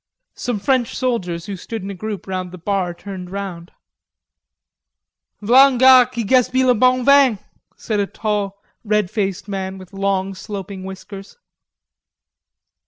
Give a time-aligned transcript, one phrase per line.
[0.33, 3.71] Some French soldiers who stood in a group round the bar turned round.
[5.43, 7.37] "V'la un gars qui gaspille le bon vin,"
[7.75, 11.37] said a tall red faced man, with long sloping whiskers.